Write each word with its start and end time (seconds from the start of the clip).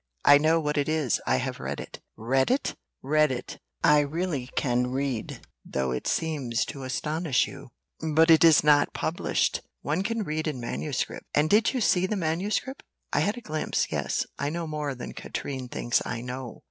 I 0.25 0.39
know 0.39 0.59
what 0.59 0.79
it 0.79 0.89
is; 0.89 1.21
I 1.27 1.35
have 1.35 1.59
read 1.59 1.79
it." 1.79 1.99
"Read 2.17 2.49
it!" 2.49 2.73
"Read 3.03 3.31
it! 3.31 3.59
I 3.83 3.99
really 3.99 4.47
can 4.55 4.87
read, 4.87 5.41
though 5.63 5.91
it 5.91 6.07
seems 6.07 6.65
to 6.65 6.81
astonish 6.81 7.45
you." 7.47 7.69
"But 7.99 8.31
it 8.31 8.43
is 8.43 8.63
not 8.63 8.95
published?" 8.95 9.61
"One 9.83 10.01
can 10.01 10.23
read 10.23 10.47
in 10.47 10.59
manuscript." 10.59 11.27
"And 11.35 11.51
did 11.51 11.75
you 11.75 11.81
see 11.81 12.07
the 12.07 12.15
manuscript?" 12.15 12.81
"I 13.13 13.19
had 13.19 13.37
a 13.37 13.41
glimpse. 13.41 13.91
Yes 13.91 14.25
I 14.39 14.49
know 14.49 14.65
more 14.65 14.95
than 14.95 15.13
Katrine 15.13 15.67
thinks 15.67 16.01
I 16.03 16.21
know." 16.21 16.57